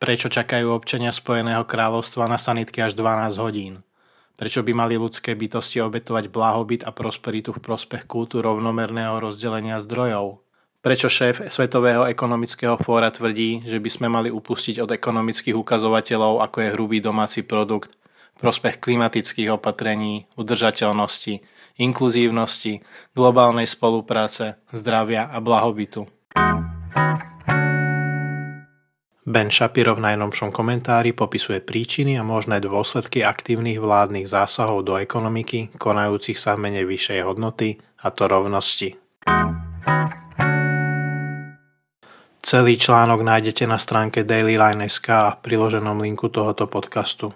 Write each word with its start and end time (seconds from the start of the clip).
Prečo 0.00 0.32
čakajú 0.32 0.72
občania 0.72 1.12
Spojeného 1.12 1.68
kráľovstva 1.68 2.24
na 2.24 2.40
sanitky 2.40 2.80
až 2.80 2.96
12 2.96 3.36
hodín? 3.36 3.84
Prečo 4.40 4.64
by 4.64 4.72
mali 4.72 4.96
ľudské 4.96 5.36
bytosti 5.36 5.84
obetovať 5.84 6.32
blahobyt 6.32 6.88
a 6.88 6.90
prosperitu 6.96 7.52
v 7.52 7.60
prospech 7.60 8.08
kultúr 8.08 8.48
rovnomerného 8.48 9.20
rozdelenia 9.20 9.76
zdrojov? 9.84 10.40
Prečo 10.80 11.12
šéf 11.12 11.44
Svetového 11.52 12.08
ekonomického 12.08 12.80
fóra 12.80 13.12
tvrdí, 13.12 13.60
že 13.68 13.76
by 13.76 13.90
sme 13.92 14.08
mali 14.08 14.32
upustiť 14.32 14.80
od 14.80 14.88
ekonomických 14.88 15.52
ukazovateľov, 15.52 16.40
ako 16.48 16.56
je 16.64 16.72
hrubý 16.72 17.04
domáci 17.04 17.44
produkt, 17.44 18.00
prospech 18.40 18.80
klimatických 18.80 19.52
opatrení, 19.52 20.24
udržateľnosti, 20.40 21.44
inkluzívnosti, 21.76 22.80
globálnej 23.12 23.68
spolupráce, 23.68 24.56
zdravia 24.72 25.28
a 25.28 25.44
blahobytu? 25.44 26.08
Ben 29.30 29.46
Shapiro 29.46 29.94
v 29.94 30.02
najnovšom 30.10 30.50
komentári 30.50 31.14
popisuje 31.14 31.62
príčiny 31.62 32.18
a 32.18 32.26
možné 32.26 32.58
dôsledky 32.58 33.22
aktívnych 33.22 33.78
vládnych 33.78 34.26
zásahov 34.26 34.82
do 34.82 34.98
ekonomiky, 34.98 35.70
konajúcich 35.78 36.34
sa 36.34 36.58
v 36.58 36.66
mene 36.66 36.82
vyššej 36.82 37.22
hodnoty, 37.22 37.78
a 38.02 38.10
to 38.10 38.26
rovnosti. 38.26 38.98
Celý 42.42 42.74
článok 42.74 43.22
nájdete 43.22 43.70
na 43.70 43.78
stránke 43.78 44.26
dailyline.sk 44.26 45.06
a 45.14 45.38
v 45.38 45.46
priloženom 45.46 46.02
linku 46.02 46.26
tohoto 46.26 46.66
podcastu. 46.66 47.30